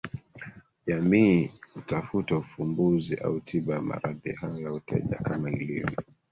jamii 0.87 1.51
kutafuta 1.73 2.37
ufumbuzi 2.37 3.15
au 3.15 3.39
tiba 3.39 3.73
ya 3.75 3.81
maradhi 3.81 4.31
hayo 4.31 4.59
ya 4.59 4.73
uteja 4.73 5.15
kama 5.15 5.51
ilivyo 5.51 5.97